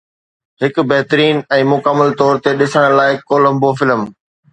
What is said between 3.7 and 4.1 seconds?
film